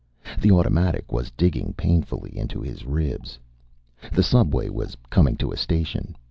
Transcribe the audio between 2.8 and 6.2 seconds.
ribs. The subway was coming to a station.